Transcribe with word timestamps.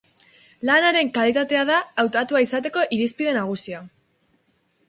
Lanaren 0.69 1.11
kalitatea 1.17 1.67
da 1.71 1.77
hautatua 2.05 2.43
izateko 2.47 2.87
irizpide 2.99 3.37
nagusia. 3.39 3.87